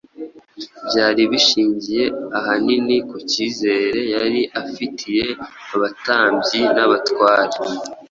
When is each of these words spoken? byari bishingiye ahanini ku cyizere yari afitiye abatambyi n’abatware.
byari 0.87 1.21
bishingiye 1.31 2.03
ahanini 2.37 2.95
ku 3.09 3.17
cyizere 3.29 3.99
yari 4.15 4.41
afitiye 4.61 5.25
abatambyi 5.73 6.61
n’abatware. 6.75 7.55